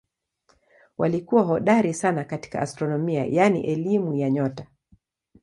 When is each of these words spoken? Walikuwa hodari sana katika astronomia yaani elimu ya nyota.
Walikuwa 0.97 1.43
hodari 1.43 1.93
sana 1.93 2.23
katika 2.23 2.59
astronomia 2.61 3.25
yaani 3.25 3.65
elimu 3.65 4.15
ya 4.15 4.29
nyota. 4.29 4.67